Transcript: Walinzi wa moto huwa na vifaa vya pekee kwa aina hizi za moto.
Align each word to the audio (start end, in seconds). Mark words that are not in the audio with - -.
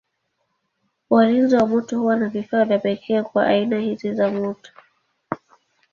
Walinzi 1.09 1.55
wa 1.55 1.65
moto 1.67 1.99
huwa 1.99 2.15
na 2.15 2.29
vifaa 2.29 2.65
vya 2.65 2.79
pekee 2.79 3.23
kwa 3.23 3.47
aina 3.47 3.79
hizi 3.79 4.13
za 4.13 4.31
moto. 4.31 4.71